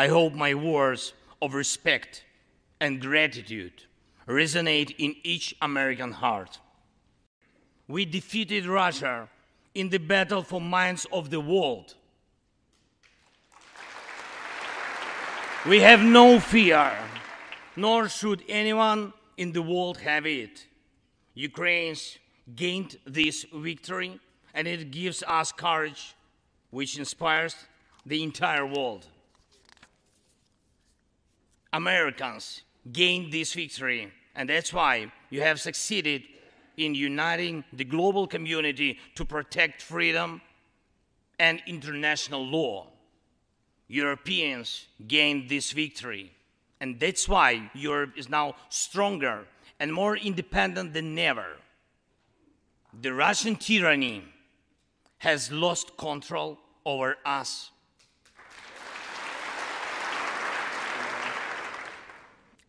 I 0.05 0.07
hope 0.07 0.35
my 0.35 0.53
words 0.53 1.13
of 1.39 1.55
respect 1.55 2.23
and 2.79 3.01
gratitude 3.01 3.88
resonate 4.29 4.93
in 4.97 5.15
each 5.23 5.55
American 5.61 6.11
heart. 6.11 6.59
We 7.87 8.05
defeated 8.05 8.67
Russia 8.67 9.27
in 9.73 9.89
the 9.89 9.97
battle 9.97 10.43
for 10.43 10.61
minds 10.61 11.07
of 11.11 11.31
the 11.31 11.39
world. 11.39 11.95
We 15.65 15.79
have 15.81 16.01
no 16.01 16.39
fear, 16.39 16.95
nor 17.75 18.07
should 18.07 18.43
anyone 18.47 19.13
in 19.35 19.51
the 19.51 19.61
world 19.61 19.97
have 19.97 20.25
it. 20.25 20.67
Ukraine's 21.33 22.17
gained 22.55 22.97
this 23.05 23.45
victory, 23.53 24.19
and 24.53 24.67
it 24.67 24.91
gives 24.91 25.23
us 25.23 25.51
courage, 25.51 26.15
which 26.69 26.97
inspires 26.97 27.55
the 28.05 28.23
entire 28.23 28.65
world. 28.65 29.05
Americans 31.73 32.63
gained 32.91 33.31
this 33.31 33.53
victory, 33.53 34.11
and 34.35 34.49
that's 34.49 34.73
why 34.73 35.11
you 35.29 35.41
have 35.41 35.59
succeeded 35.59 36.23
in 36.77 36.95
uniting 36.95 37.63
the 37.73 37.83
global 37.83 38.25
community 38.27 38.97
to 39.15 39.25
protect 39.25 39.81
freedom 39.81 40.41
and 41.37 41.61
international 41.67 42.45
law. 42.45 42.87
Europeans 43.87 44.87
gained 45.07 45.49
this 45.49 45.71
victory, 45.71 46.31
and 46.79 46.99
that's 46.99 47.27
why 47.27 47.69
Europe 47.73 48.13
is 48.15 48.29
now 48.29 48.55
stronger 48.69 49.45
and 49.79 49.93
more 49.93 50.15
independent 50.15 50.93
than 50.93 51.17
ever. 51.17 51.57
The 53.01 53.13
Russian 53.13 53.55
tyranny 53.55 54.23
has 55.19 55.51
lost 55.51 55.97
control 55.97 56.57
over 56.85 57.17
us. 57.25 57.71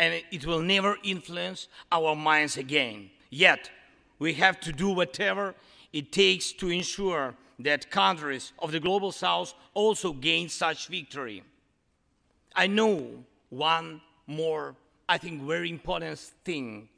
And 0.01 0.25
it 0.31 0.47
will 0.47 0.63
never 0.63 0.97
influence 1.05 1.69
our 1.93 2.17
minds 2.17 2.57
again. 2.57 3.11
Yet, 3.29 3.71
we 4.19 4.33
have 4.35 4.59
to 4.61 4.73
do 4.73 4.89
whatever 4.89 5.55
it 5.93 6.11
takes 6.11 6.53
to 6.53 6.71
ensure 6.71 7.35
that 7.59 7.91
countries 7.91 8.53
of 8.61 8.73
the 8.73 8.81
global 8.81 9.13
south 9.13 9.53
also 9.75 10.15
gain 10.15 10.49
such 10.49 10.89
victory. 10.89 11.43
I 12.57 12.67
know 12.67 13.09
one 13.51 14.01
more, 14.27 14.75
I 15.07 15.19
think, 15.19 15.43
very 15.43 15.69
important 15.69 16.19
thing. 16.45 16.89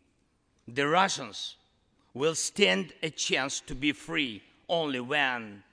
The 0.68 0.86
Russians 0.86 1.56
will 2.14 2.36
stand 2.36 2.92
a 3.02 3.10
chance 3.10 3.58
to 3.66 3.74
be 3.74 3.90
free 3.90 4.44
only 4.68 5.00
when 5.00 5.64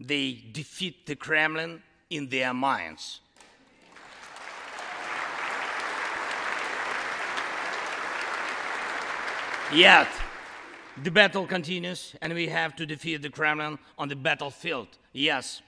they 0.00 0.42
defeat 0.50 1.06
the 1.06 1.14
Kremlin 1.14 1.80
in 2.10 2.28
their 2.28 2.52
minds. 2.52 3.20
Yet, 9.72 10.08
the 11.02 11.10
battle 11.10 11.46
continues, 11.46 12.14
and 12.22 12.32
we 12.32 12.46
have 12.46 12.76
to 12.76 12.86
defeat 12.86 13.22
the 13.22 13.30
Kremlin 13.30 13.78
on 13.98 14.08
the 14.08 14.16
battlefield. 14.16 14.88
Yes, 15.12 15.60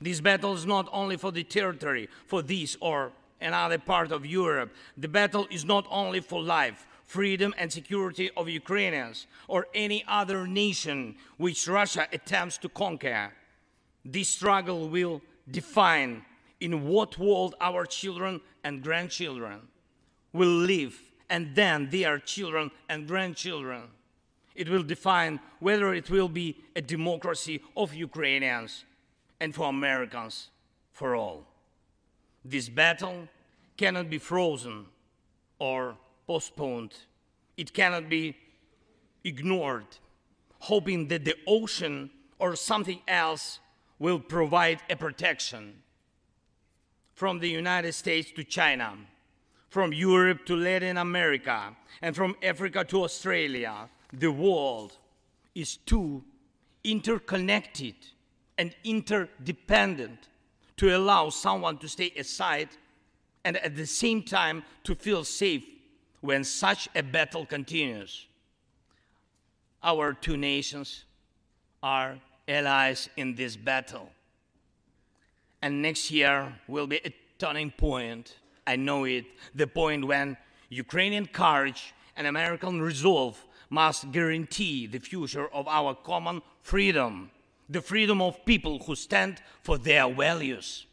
this 0.00 0.20
battle 0.20 0.54
is 0.54 0.66
not 0.66 0.88
only 0.92 1.16
for 1.16 1.30
the 1.30 1.44
territory, 1.44 2.08
for 2.26 2.42
this 2.42 2.76
or 2.80 3.12
another 3.40 3.78
part 3.78 4.10
of 4.10 4.26
Europe. 4.26 4.74
The 4.96 5.08
battle 5.08 5.46
is 5.50 5.64
not 5.64 5.86
only 5.90 6.20
for 6.20 6.42
life, 6.42 6.86
freedom, 7.04 7.54
and 7.56 7.72
security 7.72 8.30
of 8.36 8.48
Ukrainians 8.48 9.26
or 9.46 9.68
any 9.74 10.04
other 10.08 10.46
nation 10.46 11.14
which 11.36 11.68
Russia 11.68 12.08
attempts 12.12 12.58
to 12.58 12.68
conquer. 12.68 13.32
This 14.04 14.28
struggle 14.28 14.88
will 14.88 15.22
define 15.50 16.24
in 16.60 16.86
what 16.86 17.18
world 17.18 17.54
our 17.60 17.86
children 17.86 18.40
and 18.64 18.82
grandchildren 18.82 19.60
will 20.32 20.48
live, 20.48 21.00
and 21.30 21.54
then 21.54 21.88
their 21.88 22.18
children 22.18 22.70
and 22.88 23.06
grandchildren. 23.06 23.84
It 24.54 24.68
will 24.68 24.82
define 24.82 25.40
whether 25.60 25.94
it 25.94 26.10
will 26.10 26.28
be 26.28 26.58
a 26.76 26.82
democracy 26.82 27.62
of 27.76 27.94
Ukrainians 27.94 28.84
and 29.38 29.54
for 29.54 29.68
Americans 29.68 30.50
for 30.92 31.14
all. 31.14 31.46
This 32.44 32.68
battle 32.68 33.28
cannot 33.76 34.10
be 34.10 34.18
frozen 34.18 34.86
or 35.58 35.96
postponed. 36.26 36.94
It 37.56 37.72
cannot 37.72 38.08
be 38.08 38.36
ignored, 39.24 39.86
hoping 40.58 41.08
that 41.08 41.24
the 41.24 41.36
ocean 41.46 42.10
or 42.38 42.56
something 42.56 43.00
else 43.06 43.60
will 43.98 44.18
provide 44.18 44.80
a 44.90 44.96
protection. 44.96 45.82
From 47.14 47.38
the 47.38 47.50
United 47.50 47.92
States 47.92 48.30
to 48.32 48.44
China, 48.44 48.96
from 49.70 49.92
Europe 49.92 50.44
to 50.46 50.56
Latin 50.56 50.98
America, 50.98 51.74
and 52.02 52.14
from 52.14 52.34
Africa 52.42 52.84
to 52.84 53.04
Australia, 53.04 53.88
the 54.12 54.30
world 54.30 54.92
is 55.54 55.76
too 55.76 56.22
interconnected 56.82 57.94
and 58.58 58.74
interdependent 58.84 60.28
to 60.76 60.96
allow 60.96 61.28
someone 61.28 61.78
to 61.78 61.88
stay 61.88 62.12
aside 62.18 62.68
and 63.44 63.56
at 63.58 63.76
the 63.76 63.86
same 63.86 64.22
time 64.22 64.62
to 64.84 64.94
feel 64.94 65.24
safe 65.24 65.64
when 66.20 66.44
such 66.44 66.88
a 66.94 67.02
battle 67.02 67.46
continues. 67.46 68.26
Our 69.82 70.12
two 70.12 70.36
nations 70.36 71.04
are 71.82 72.18
allies 72.46 73.08
in 73.16 73.34
this 73.34 73.56
battle. 73.56 74.10
And 75.62 75.80
next 75.80 76.10
year 76.10 76.52
will 76.66 76.86
be 76.86 77.00
a 77.04 77.14
turning 77.38 77.70
point. 77.70 78.36
I 78.70 78.76
know 78.76 79.04
it, 79.04 79.24
the 79.52 79.66
point 79.66 80.06
when 80.06 80.36
Ukrainian 80.68 81.26
courage 81.26 81.92
and 82.16 82.24
American 82.26 82.80
resolve 82.80 83.34
must 83.68 84.12
guarantee 84.12 84.86
the 84.86 85.00
future 85.00 85.48
of 85.48 85.66
our 85.66 85.92
common 85.94 86.40
freedom, 86.62 87.32
the 87.68 87.80
freedom 87.80 88.22
of 88.22 88.44
people 88.44 88.78
who 88.84 88.94
stand 88.94 89.42
for 89.62 89.76
their 89.76 90.08
values. 90.08 90.86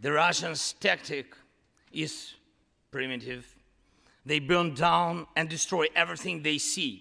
The 0.00 0.10
Russians' 0.10 0.74
tactic 0.80 1.36
is 1.92 2.34
primitive. 2.90 3.44
They 4.26 4.40
burn 4.40 4.74
down 4.74 5.26
and 5.36 5.48
destroy 5.48 5.86
everything 5.94 6.42
they 6.42 6.58
see. 6.58 6.92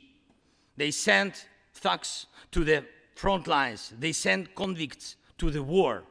They 0.78 0.92
send 0.92 1.34
thugs 1.74 2.28
to 2.52 2.64
the 2.64 2.86
front 3.16 3.48
lines. 3.48 3.94
They 3.98 4.12
send 4.12 4.54
convicts 4.54 5.16
to 5.40 5.50
the 5.50 5.64
war. 5.64 6.04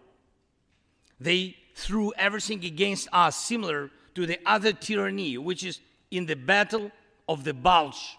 They 1.21 1.57
threw 1.81 2.13
everything 2.19 2.65
against 2.65 3.09
us, 3.13 3.37
similar 3.37 3.91
to 4.15 4.27
the 4.27 4.39
other 4.45 4.73
tyranny, 4.73 5.39
which 5.39 5.65
is 5.65 5.81
in 6.11 6.27
the 6.27 6.37
battle 6.37 6.91
of 7.29 7.45
the 7.45 7.55
Bulge. 7.55 8.19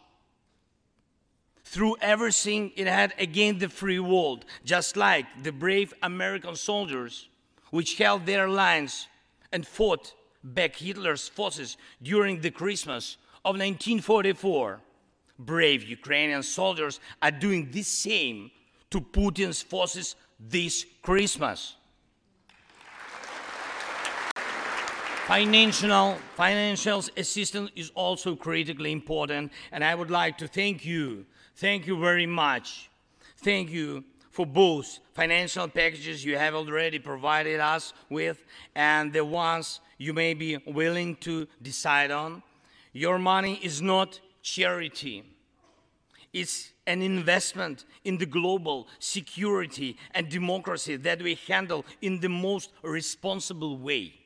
Through 1.63 1.95
everything 2.01 2.71
it 2.75 2.87
had 2.87 3.13
against 3.17 3.59
the 3.59 3.69
free 3.69 3.99
world, 3.99 4.45
just 4.65 4.97
like 4.97 5.25
the 5.43 5.51
brave 5.51 5.93
American 6.01 6.55
soldiers 6.55 7.29
which 7.69 7.97
held 7.97 8.25
their 8.25 8.49
lines 8.49 9.07
and 9.53 9.65
fought 9.65 10.13
back 10.43 10.75
Hitler's 10.75 11.29
forces 11.29 11.77
during 12.01 12.41
the 12.41 12.51
Christmas 12.51 13.17
of 13.45 13.55
1944. 13.55 14.81
Brave 15.39 15.83
Ukrainian 15.83 16.43
soldiers 16.43 16.99
are 17.21 17.31
doing 17.31 17.71
the 17.71 17.83
same 17.83 18.51
to 18.89 18.99
Putin's 18.99 19.61
forces 19.61 20.15
this 20.39 20.85
Christmas. 21.01 21.75
Financial, 25.27 26.17
financial 26.35 27.03
assistance 27.15 27.71
is 27.75 27.91
also 27.95 28.35
critically 28.35 28.91
important, 28.91 29.51
and 29.71 29.83
I 29.83 29.95
would 29.95 30.11
like 30.11 30.37
to 30.39 30.47
thank 30.47 30.83
you. 30.83 31.25
Thank 31.55 31.87
you 31.87 31.97
very 31.99 32.25
much. 32.25 32.89
Thank 33.37 33.69
you 33.69 34.03
for 34.29 34.45
both 34.45 34.99
financial 35.13 35.67
packages 35.67 36.25
you 36.25 36.37
have 36.37 36.55
already 36.55 36.99
provided 36.99 37.59
us 37.59 37.93
with 38.09 38.43
and 38.75 39.13
the 39.13 39.23
ones 39.23 39.79
you 39.97 40.13
may 40.13 40.33
be 40.33 40.57
willing 40.65 41.15
to 41.17 41.47
decide 41.61 42.11
on. 42.11 42.41
Your 42.91 43.19
money 43.19 43.59
is 43.61 43.81
not 43.81 44.19
charity. 44.41 45.23
It's 46.33 46.71
an 46.87 47.01
investment 47.01 47.85
in 48.03 48.17
the 48.17 48.25
global 48.25 48.87
security 48.99 49.97
and 50.13 50.29
democracy 50.29 50.95
that 50.95 51.21
we 51.21 51.35
handle 51.47 51.85
in 52.01 52.19
the 52.19 52.29
most 52.29 52.71
responsible 52.81 53.77
way. 53.77 54.20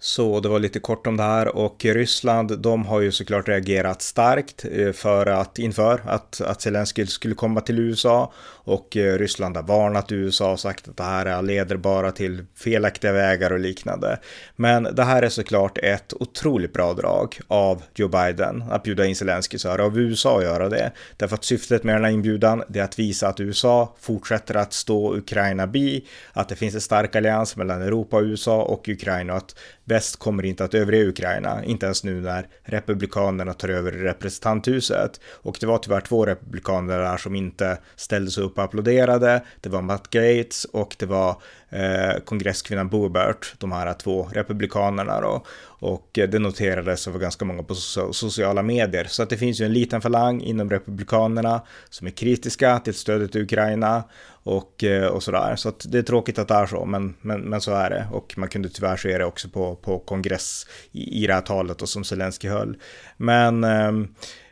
Så 0.00 0.40
det 0.40 0.48
var 0.48 0.58
lite 0.58 0.80
kort 0.80 1.06
om 1.06 1.16
det 1.16 1.22
här. 1.22 1.56
Och 1.56 1.84
Ryssland, 1.84 2.58
de 2.58 2.86
har 2.86 3.00
ju 3.00 3.12
såklart 3.12 3.48
reagerat 3.48 4.02
starkt 4.02 4.64
eh, 4.72 4.92
för 4.92 5.26
att, 5.26 5.58
inför 5.58 6.00
att, 6.04 6.40
att 6.40 6.62
Zelenskyj 6.62 7.06
skulle 7.06 7.34
komma 7.34 7.60
till 7.60 7.78
USA. 7.78 8.32
Och 8.68 8.96
eh, 8.96 9.18
Ryssland 9.18 9.56
har 9.56 9.62
varnat 9.62 10.12
USA 10.12 10.52
och 10.52 10.60
sagt 10.60 10.88
att 10.88 10.96
det 10.96 11.02
här 11.02 11.42
leder 11.42 11.76
bara 11.76 12.12
till 12.12 12.44
felaktiga 12.54 13.12
vägar 13.12 13.52
och 13.52 13.58
liknande. 13.58 14.18
Men 14.56 14.82
det 14.82 15.04
här 15.04 15.22
är 15.22 15.28
såklart 15.28 15.78
ett 15.78 16.12
otroligt 16.12 16.72
bra 16.72 16.92
drag 16.94 17.38
av 17.48 17.82
Joe 17.94 18.08
Biden 18.08 18.64
att 18.70 18.82
bjuda 18.82 19.06
in 19.06 19.16
Zelenskyj 19.16 19.58
så 19.58 19.68
här, 19.68 19.78
av 19.78 19.98
USA 19.98 20.38
att 20.38 20.44
göra 20.44 20.68
det. 20.68 20.92
Därför 21.16 21.34
att 21.34 21.44
syftet 21.44 21.84
med 21.84 21.94
den 21.94 22.04
här 22.04 22.12
inbjudan 22.12 22.62
är 22.74 22.82
att 22.82 22.98
visa 22.98 23.28
att 23.28 23.40
USA 23.40 23.94
fortsätter 24.00 24.54
att 24.54 24.72
stå 24.72 25.16
Ukraina 25.16 25.66
bi, 25.66 26.06
att 26.32 26.48
det 26.48 26.56
finns 26.56 26.74
en 26.74 26.80
stark 26.80 27.16
allians 27.16 27.56
mellan 27.56 27.82
Europa 27.82 28.16
och 28.16 28.22
USA 28.22 28.62
och 28.62 28.88
Ukraina. 28.88 29.32
Och 29.32 29.38
att 29.38 29.54
väst 29.88 30.18
kommer 30.18 30.44
inte 30.44 30.64
att 30.64 30.74
överge 30.74 31.08
Ukraina, 31.08 31.64
inte 31.64 31.86
ens 31.86 32.04
nu 32.04 32.20
när 32.20 32.46
republikanerna 32.62 33.52
tar 33.54 33.68
över 33.68 33.92
representanthuset. 33.92 35.20
Och 35.24 35.56
det 35.60 35.66
var 35.66 35.78
tyvärr 35.78 36.00
två 36.00 36.26
republikaner 36.26 36.98
där 36.98 37.16
som 37.16 37.34
inte 37.34 37.78
ställde 37.96 38.30
sig 38.30 38.44
upp 38.44 38.58
och 38.58 38.64
applåderade. 38.64 39.42
Det 39.60 39.68
var 39.68 39.82
Matt 39.82 40.10
Gates 40.10 40.64
och 40.64 40.96
det 40.98 41.06
var 41.06 41.42
eh, 41.70 42.20
kongresskvinnan 42.24 42.88
Boebert, 42.88 43.54
de 43.58 43.72
här 43.72 43.94
två 43.94 44.28
republikanerna 44.32 45.20
då. 45.20 45.44
Och 45.80 46.18
eh, 46.18 46.28
det 46.28 46.38
noterades 46.38 47.08
av 47.08 47.18
ganska 47.18 47.44
många 47.44 47.62
på 47.62 47.74
sociala 48.12 48.62
medier. 48.62 49.04
Så 49.04 49.22
att 49.22 49.30
det 49.30 49.36
finns 49.36 49.60
ju 49.60 49.64
en 49.64 49.72
liten 49.72 50.00
falang 50.00 50.40
inom 50.40 50.70
republikanerna 50.70 51.62
som 51.90 52.06
är 52.06 52.10
kritiska 52.10 52.78
till 52.78 52.94
stödet 52.94 53.32
till 53.32 53.42
Ukraina 53.42 54.04
och, 54.42 54.84
eh, 54.84 55.06
och 55.06 55.22
sådär. 55.22 55.56
Så 55.56 55.68
att 55.68 55.86
det 55.88 55.98
är 55.98 56.02
tråkigt 56.02 56.38
att 56.38 56.48
det 56.48 56.54
är 56.54 56.66
så, 56.66 56.84
men, 56.84 57.14
men, 57.20 57.40
men 57.40 57.60
så 57.60 57.72
är 57.72 57.90
det. 57.90 58.06
Och 58.12 58.34
man 58.36 58.48
kunde 58.48 58.68
tyvärr 58.68 58.96
se 58.96 59.18
det 59.18 59.24
också 59.24 59.48
på, 59.48 59.76
på 59.76 59.98
kongress 59.98 60.66
i, 60.92 61.24
i 61.24 61.26
det 61.26 61.34
här 61.34 61.40
talet 61.40 61.82
och 61.82 61.88
som 61.88 62.04
Zelensky 62.04 62.48
höll. 62.48 62.76
Men 63.16 63.64
eh, 63.64 63.92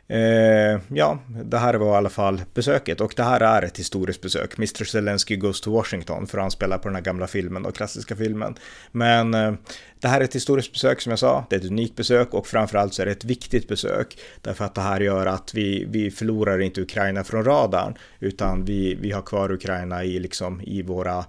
Eh, 0.09 0.79
ja, 0.87 1.19
det 1.43 1.57
här 1.57 1.73
var 1.73 1.93
i 1.93 1.97
alla 1.97 2.09
fall 2.09 2.41
besöket 2.53 3.01
och 3.01 3.13
det 3.15 3.23
här 3.23 3.41
är 3.41 3.61
ett 3.61 3.79
historiskt 3.79 4.21
besök. 4.21 4.57
Mr 4.57 4.83
Zelensky 4.83 5.35
goes 5.35 5.61
to 5.61 5.71
Washington 5.71 6.27
för 6.27 6.37
han 6.37 6.51
spelar 6.51 6.77
på 6.77 6.87
den 6.87 6.95
här 6.95 7.03
gamla 7.03 7.27
filmen 7.27 7.65
och 7.65 7.75
klassiska 7.75 8.15
filmen. 8.15 8.55
Men 8.91 9.33
eh, 9.33 9.53
det 9.99 10.07
här 10.07 10.19
är 10.19 10.23
ett 10.23 10.35
historiskt 10.35 10.71
besök 10.71 11.01
som 11.01 11.09
jag 11.09 11.19
sa. 11.19 11.45
Det 11.49 11.55
är 11.55 11.59
ett 11.59 11.65
unikt 11.65 11.95
besök 11.95 12.33
och 12.33 12.47
framförallt 12.47 12.93
så 12.93 13.01
är 13.01 13.05
det 13.05 13.11
ett 13.11 13.25
viktigt 13.25 13.67
besök 13.67 14.19
därför 14.41 14.65
att 14.65 14.75
det 14.75 14.81
här 14.81 14.99
gör 14.99 15.25
att 15.25 15.53
vi, 15.53 15.85
vi 15.89 16.11
förlorar 16.11 16.59
inte 16.59 16.81
Ukraina 16.81 17.23
från 17.23 17.43
radarn 17.43 17.97
utan 18.19 18.65
vi, 18.65 18.95
vi 18.95 19.11
har 19.11 19.21
kvar 19.21 19.51
Ukraina 19.51 20.03
i, 20.03 20.19
liksom, 20.19 20.61
i 20.61 20.81
våra 20.81 21.25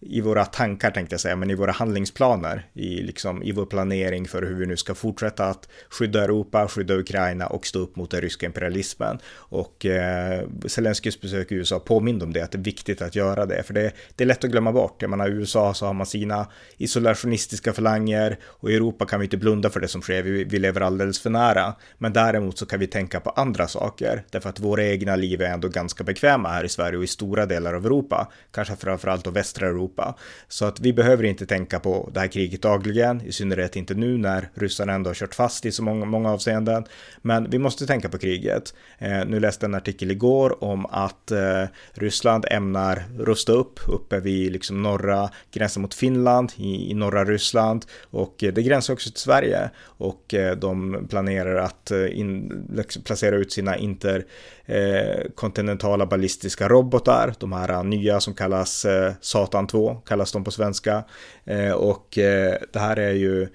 i 0.00 0.20
våra 0.20 0.44
tankar 0.44 0.90
tänkte 0.90 1.12
jag 1.12 1.20
säga, 1.20 1.36
men 1.36 1.50
i 1.50 1.54
våra 1.54 1.72
handlingsplaner, 1.72 2.66
i, 2.74 3.02
liksom, 3.02 3.42
i 3.42 3.52
vår 3.52 3.66
planering 3.66 4.28
för 4.28 4.42
hur 4.42 4.54
vi 4.54 4.66
nu 4.66 4.76
ska 4.76 4.94
fortsätta 4.94 5.44
att 5.44 5.68
skydda 5.90 6.24
Europa, 6.24 6.68
skydda 6.68 6.94
Ukraina 6.94 7.46
och 7.46 7.66
stå 7.66 7.78
upp 7.78 7.96
mot 7.96 8.10
den 8.10 8.20
ryska 8.20 8.46
imperialismen. 8.46 9.18
Och 9.34 9.86
eh, 9.86 10.48
Zelenskyjs 10.66 11.20
besök 11.20 11.52
i 11.52 11.54
USA 11.54 11.78
påminner 11.78 12.24
om 12.24 12.32
det, 12.32 12.40
att 12.40 12.52
det 12.52 12.58
är 12.58 12.62
viktigt 12.62 13.02
att 13.02 13.14
göra 13.14 13.46
det, 13.46 13.62
för 13.62 13.74
det, 13.74 13.92
det 14.16 14.24
är 14.24 14.28
lätt 14.28 14.44
att 14.44 14.50
glömma 14.50 14.72
bort. 14.72 15.02
Jag 15.02 15.10
menar, 15.10 15.28
i 15.28 15.32
USA 15.32 15.74
så 15.74 15.86
har 15.86 15.94
man 15.94 16.06
sina 16.06 16.46
isolationistiska 16.76 17.72
falanger 17.72 18.38
och 18.44 18.70
i 18.70 18.74
Europa 18.74 19.06
kan 19.06 19.20
vi 19.20 19.26
inte 19.26 19.36
blunda 19.36 19.70
för 19.70 19.80
det 19.80 19.88
som 19.88 20.02
sker, 20.02 20.22
vi, 20.22 20.44
vi 20.44 20.58
lever 20.58 20.80
alldeles 20.80 21.20
för 21.20 21.30
nära. 21.30 21.74
Men 21.98 22.12
däremot 22.12 22.58
så 22.58 22.66
kan 22.66 22.80
vi 22.80 22.86
tänka 22.86 23.20
på 23.20 23.30
andra 23.30 23.68
saker, 23.68 24.24
därför 24.30 24.48
att 24.48 24.60
våra 24.60 24.84
egna 24.84 25.16
liv 25.16 25.42
är 25.42 25.52
ändå 25.52 25.68
ganska 25.68 26.04
bekväma 26.04 26.48
här 26.48 26.64
i 26.64 26.68
Sverige 26.68 26.98
och 26.98 27.04
i 27.04 27.06
stora 27.06 27.46
delar 27.46 27.74
av 27.74 27.86
Europa, 27.86 28.32
kanske 28.50 28.76
framförallt 28.76 29.24
då 29.24 29.30
västra 29.30 29.66
Europa 29.66 29.87
Europa. 29.88 30.14
Så 30.48 30.64
att 30.64 30.80
vi 30.80 30.92
behöver 30.92 31.24
inte 31.24 31.46
tänka 31.46 31.80
på 31.80 32.10
det 32.14 32.20
här 32.20 32.28
kriget 32.28 32.62
dagligen, 32.62 33.20
i 33.20 33.32
synnerhet 33.32 33.76
inte 33.76 33.94
nu 33.94 34.18
när 34.18 34.48
ryssarna 34.54 34.92
ändå 34.92 35.10
har 35.10 35.14
kört 35.14 35.34
fast 35.34 35.66
i 35.66 35.72
så 35.72 35.82
många, 35.82 36.04
många 36.04 36.32
avseenden. 36.32 36.84
Men 37.22 37.50
vi 37.50 37.58
måste 37.58 37.86
tänka 37.86 38.08
på 38.08 38.18
kriget. 38.18 38.74
Eh, 38.98 39.24
nu 39.26 39.40
läste 39.40 39.66
en 39.66 39.74
artikel 39.74 40.10
igår 40.10 40.64
om 40.64 40.86
att 40.86 41.30
eh, 41.30 41.64
Ryssland 41.92 42.44
ämnar 42.50 43.04
rusta 43.18 43.52
upp 43.52 43.80
uppe 43.88 44.20
vid 44.20 44.52
liksom 44.52 44.82
norra 44.82 45.30
gränsen 45.52 45.82
mot 45.82 45.94
Finland 45.94 46.52
i, 46.56 46.90
i 46.90 46.94
norra 46.94 47.24
Ryssland 47.24 47.84
och 48.10 48.44
eh, 48.44 48.52
det 48.52 48.62
gränsar 48.62 48.94
också 48.94 49.10
till 49.10 49.20
Sverige 49.20 49.70
och 49.98 50.34
eh, 50.34 50.56
de 50.56 51.06
planerar 51.10 51.56
att 51.56 51.90
eh, 51.90 52.18
in, 52.18 52.66
liksom 52.74 53.02
placera 53.02 53.36
ut 53.36 53.52
sina 53.52 53.76
inter 53.76 54.18
eh, 54.18 54.57
Eh, 54.70 55.30
kontinentala 55.34 56.06
ballistiska 56.06 56.68
robotar, 56.68 57.34
de 57.38 57.52
här 57.52 57.82
nya 57.82 58.20
som 58.20 58.34
kallas 58.34 58.84
eh, 58.84 59.12
Satan 59.20 59.66
2, 59.66 59.94
kallas 59.94 60.32
de 60.32 60.44
på 60.44 60.50
svenska. 60.50 61.04
Eh, 61.44 61.72
och 61.72 62.06
det 62.72 62.78
här 62.78 62.96
är 62.96 63.12
ju 63.12 63.48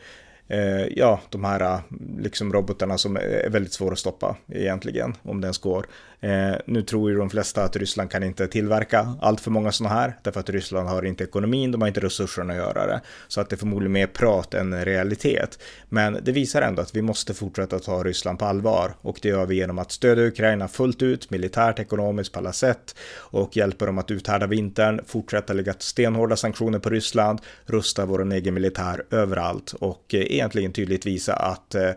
Eh, 0.47 0.87
ja, 0.95 1.21
de 1.29 1.43
här 1.43 1.61
eh, 1.61 1.79
liksom 2.19 2.53
robotarna 2.53 2.97
som 2.97 3.15
är 3.15 3.49
väldigt 3.49 3.73
svåra 3.73 3.93
att 3.93 3.99
stoppa 3.99 4.35
egentligen, 4.47 5.15
om 5.23 5.41
det 5.41 5.45
ens 5.45 5.57
går. 5.57 5.85
Eh, 6.23 6.55
nu 6.65 6.81
tror 6.81 7.11
ju 7.11 7.17
de 7.17 7.29
flesta 7.29 7.63
att 7.63 7.75
Ryssland 7.75 8.11
kan 8.11 8.23
inte 8.23 8.47
tillverka 8.47 9.15
allt 9.21 9.41
för 9.41 9.51
många 9.51 9.71
sådana 9.71 9.95
här, 9.95 10.17
därför 10.23 10.39
att 10.39 10.49
Ryssland 10.49 10.89
har 10.89 11.05
inte 11.05 11.23
ekonomin, 11.23 11.71
de 11.71 11.81
har 11.81 11.87
inte 11.87 11.99
resurserna 11.99 12.53
att 12.53 12.59
göra 12.59 12.87
det. 12.87 13.01
Så 13.27 13.41
att 13.41 13.49
det 13.49 13.55
är 13.55 13.57
förmodligen 13.57 13.91
mer 13.91 14.07
prat 14.07 14.53
än 14.53 14.85
realitet. 14.85 15.59
Men 15.89 16.19
det 16.23 16.31
visar 16.31 16.61
ändå 16.61 16.81
att 16.81 16.95
vi 16.95 17.01
måste 17.01 17.33
fortsätta 17.33 17.79
ta 17.79 18.03
Ryssland 18.03 18.39
på 18.39 18.45
allvar 18.45 18.93
och 19.01 19.19
det 19.21 19.29
gör 19.29 19.45
vi 19.45 19.55
genom 19.55 19.79
att 19.79 19.91
stödja 19.91 20.25
Ukraina 20.25 20.67
fullt 20.67 21.01
ut, 21.01 21.29
militärt, 21.29 21.79
ekonomiskt, 21.79 22.33
på 22.33 22.39
alla 22.39 22.53
sätt 22.53 22.95
och 23.17 23.57
hjälpa 23.57 23.85
dem 23.85 23.97
att 23.97 24.11
uthärda 24.11 24.47
vintern, 24.47 25.01
fortsätta 25.07 25.53
lägga 25.53 25.73
stenhårda 25.79 26.35
sanktioner 26.35 26.79
på 26.79 26.89
Ryssland, 26.89 27.41
rusta 27.65 28.05
vår 28.05 28.33
egen 28.33 28.53
militär 28.53 29.03
överallt 29.11 29.73
och 29.73 30.13
eh, 30.13 30.32
egentligen 30.33 30.73
tydligt 30.73 31.05
visa 31.05 31.33
att 31.33 31.75
eh, 31.75 31.91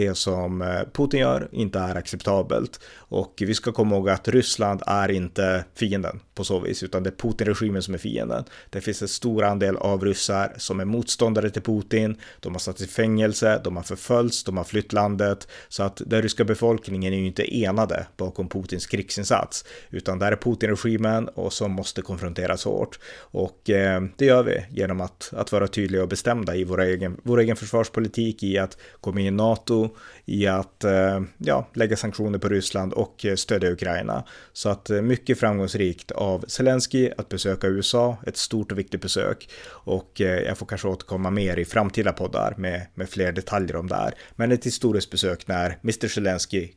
det 0.00 0.14
som 0.14 0.62
eh, 0.62 0.80
Putin 0.92 1.20
gör 1.20 1.48
inte 1.52 1.78
är 1.78 1.96
acceptabelt. 1.96 2.80
Och 2.96 3.34
vi 3.46 3.54
ska 3.54 3.72
komma 3.72 3.96
ihåg 3.96 4.08
att 4.08 4.28
Ryssland 4.28 4.82
är 4.86 5.10
inte 5.10 5.64
fienden 5.74 6.20
på 6.34 6.44
så 6.44 6.60
vis, 6.60 6.82
utan 6.82 7.02
det 7.02 7.10
är 7.10 7.28
Putin-regimen 7.28 7.82
som 7.82 7.94
är 7.94 7.98
fienden. 7.98 8.44
Det 8.70 8.80
finns 8.80 9.02
en 9.02 9.08
stor 9.08 9.44
andel 9.44 9.76
av 9.76 10.04
ryssar 10.04 10.52
som 10.56 10.80
är 10.80 10.84
motståndare 10.84 11.50
till 11.50 11.62
Putin. 11.62 12.16
De 12.40 12.52
har 12.52 12.58
satt 12.58 12.80
i 12.80 12.86
fängelse, 12.86 13.60
de 13.64 13.76
har 13.76 13.82
förföljts, 13.82 14.44
de 14.44 14.56
har 14.56 14.64
flytt 14.64 14.92
landet. 14.92 15.48
Så 15.68 15.82
att 15.82 16.02
den 16.06 16.22
ryska 16.22 16.44
befolkningen 16.44 17.12
är 17.12 17.18
ju 17.18 17.26
inte 17.26 17.56
enade 17.56 18.06
bakom 18.16 18.48
Putins 18.48 18.86
krigsinsats, 18.86 19.64
utan 19.90 20.18
där 20.18 20.32
är 20.32 20.36
Putin-regimen 20.36 21.28
och 21.28 21.52
som 21.52 21.72
måste 21.72 22.02
konfronteras 22.02 22.64
hårt. 22.64 22.98
Och 23.18 23.70
eh, 23.70 24.02
det 24.16 24.24
gör 24.24 24.42
vi 24.42 24.64
genom 24.70 25.00
att, 25.00 25.32
att 25.36 25.52
vara 25.52 25.68
tydliga 25.68 26.02
och 26.02 26.08
bestämda 26.08 26.56
i 26.56 26.64
vår 26.64 26.80
egen, 26.80 27.20
vår 27.22 27.40
egen 27.40 27.56
försvarspolitik, 27.56 28.42
i 28.42 28.58
att 28.58 28.78
komma 29.00 29.20
in 29.20 29.26
i 29.26 29.30
NATO, 29.30 29.89
i 30.24 30.46
att 30.46 30.84
eh, 30.84 31.20
ja, 31.38 31.68
lägga 31.74 31.96
sanktioner 31.96 32.38
på 32.38 32.48
Ryssland 32.48 32.92
och 32.92 33.24
eh, 33.24 33.34
stödja 33.34 33.70
Ukraina. 33.70 34.24
Så 34.52 34.68
att 34.68 34.90
eh, 34.90 35.02
mycket 35.02 35.38
framgångsrikt 35.38 36.10
av 36.10 36.44
Zelensky 36.48 37.10
att 37.18 37.28
besöka 37.28 37.66
USA, 37.66 38.16
ett 38.26 38.36
stort 38.36 38.72
och 38.72 38.78
viktigt 38.78 39.02
besök. 39.02 39.50
Och 39.68 40.10
jag 40.20 40.58
får 40.58 40.66
kanske 40.66 40.88
återkomma 40.88 41.30
mer 41.30 41.56
i 41.56 41.64
framtida 41.64 42.12
poddar 42.12 42.54
med, 42.56 42.86
med 42.94 43.08
fler 43.08 43.32
detaljer 43.32 43.76
om 43.76 43.86
det 43.86 43.94
här. 43.94 44.14
Men 44.36 44.52
ett 44.52 44.66
historiskt 44.66 45.10
besök 45.10 45.48
när 45.48 45.78
Mr 45.82 46.08
Zelensky 46.08 46.68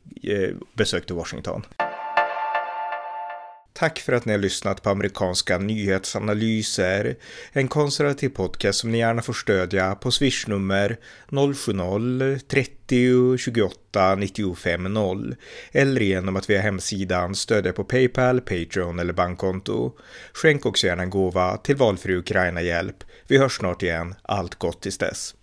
besökte 0.76 1.14
Washington. 1.14 1.62
Tack 3.78 3.98
för 3.98 4.12
att 4.12 4.24
ni 4.24 4.32
har 4.32 4.38
lyssnat 4.38 4.82
på 4.82 4.90
amerikanska 4.90 5.58
nyhetsanalyser. 5.58 7.16
En 7.52 7.68
konservativ 7.68 8.28
podcast 8.28 8.78
som 8.78 8.92
ni 8.92 8.98
gärna 8.98 9.22
får 9.22 9.32
stödja 9.32 9.94
på 9.94 10.10
swishnummer 10.10 10.96
070-30 11.28 13.36
28 13.36 14.14
95 14.14 14.82
0 14.82 15.36
eller 15.72 16.00
genom 16.00 16.36
att 16.36 16.50
via 16.50 16.60
hemsidan 16.60 17.34
stödja 17.34 17.72
på 17.72 17.84
Paypal, 17.84 18.40
Patreon 18.40 18.98
eller 18.98 19.12
bankkonto. 19.12 19.92
Skänk 20.32 20.66
också 20.66 20.86
gärna 20.86 21.02
en 21.02 21.10
gåva 21.10 21.56
till 21.56 21.76
valfri 21.76 22.16
Ukraina-hjälp. 22.16 22.96
Vi 23.26 23.38
hörs 23.38 23.56
snart 23.56 23.82
igen. 23.82 24.14
Allt 24.22 24.54
gott 24.54 24.82
tills 24.82 24.98
dess. 24.98 25.34